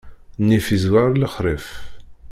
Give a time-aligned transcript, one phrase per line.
[0.41, 1.67] Nnif izwar lexṛif.